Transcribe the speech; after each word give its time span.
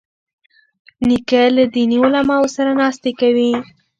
نیکه 1.07 1.41
له 1.55 1.63
دیني 1.73 1.97
علماوو 2.05 2.53
سره 2.55 2.71
ناستې 2.79 3.11
کوي. 3.21 3.51